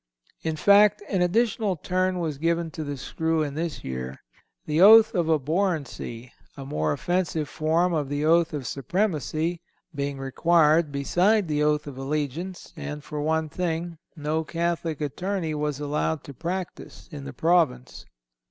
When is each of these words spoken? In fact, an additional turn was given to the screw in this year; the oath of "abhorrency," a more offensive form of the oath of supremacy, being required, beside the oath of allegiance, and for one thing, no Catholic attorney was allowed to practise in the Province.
In 0.41 0.55
fact, 0.55 1.03
an 1.09 1.21
additional 1.21 1.75
turn 1.75 2.17
was 2.17 2.39
given 2.39 2.71
to 2.71 2.83
the 2.83 2.97
screw 2.97 3.43
in 3.43 3.53
this 3.53 3.83
year; 3.83 4.17
the 4.65 4.81
oath 4.81 5.13
of 5.13 5.27
"abhorrency," 5.29 6.31
a 6.57 6.65
more 6.65 6.91
offensive 6.91 7.47
form 7.47 7.93
of 7.93 8.09
the 8.09 8.25
oath 8.25 8.51
of 8.51 8.65
supremacy, 8.65 9.61
being 9.93 10.17
required, 10.17 10.91
beside 10.91 11.47
the 11.47 11.61
oath 11.61 11.85
of 11.85 11.99
allegiance, 11.99 12.73
and 12.75 13.03
for 13.03 13.21
one 13.21 13.47
thing, 13.47 13.99
no 14.15 14.43
Catholic 14.43 15.01
attorney 15.01 15.53
was 15.53 15.79
allowed 15.79 16.23
to 16.23 16.33
practise 16.33 17.07
in 17.11 17.25
the 17.25 17.31
Province. 17.33 18.07